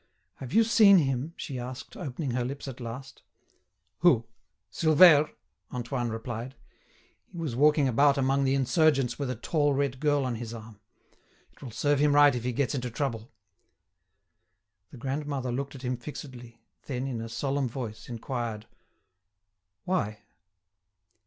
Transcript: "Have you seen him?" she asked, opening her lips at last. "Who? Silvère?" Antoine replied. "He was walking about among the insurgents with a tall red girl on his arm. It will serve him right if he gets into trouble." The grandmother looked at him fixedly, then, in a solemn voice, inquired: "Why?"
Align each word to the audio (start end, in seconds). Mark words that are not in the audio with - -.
"Have 0.37 0.51
you 0.51 0.63
seen 0.63 0.97
him?" 0.97 1.35
she 1.37 1.59
asked, 1.59 1.95
opening 1.95 2.31
her 2.31 2.43
lips 2.43 2.67
at 2.67 2.79
last. 2.79 3.21
"Who? 3.99 4.25
Silvère?" 4.71 5.29
Antoine 5.71 6.09
replied. 6.09 6.55
"He 7.31 7.37
was 7.37 7.55
walking 7.55 7.87
about 7.87 8.17
among 8.17 8.43
the 8.43 8.55
insurgents 8.55 9.19
with 9.19 9.29
a 9.29 9.35
tall 9.35 9.75
red 9.75 9.99
girl 9.99 10.25
on 10.25 10.37
his 10.37 10.55
arm. 10.55 10.79
It 11.51 11.61
will 11.61 11.69
serve 11.69 11.99
him 11.99 12.15
right 12.15 12.33
if 12.33 12.43
he 12.43 12.51
gets 12.51 12.73
into 12.73 12.89
trouble." 12.89 13.31
The 14.89 14.97
grandmother 14.97 15.51
looked 15.51 15.75
at 15.75 15.83
him 15.83 15.97
fixedly, 15.97 16.63
then, 16.87 17.05
in 17.05 17.21
a 17.21 17.29
solemn 17.29 17.69
voice, 17.69 18.09
inquired: 18.09 18.65
"Why?" 19.85 20.23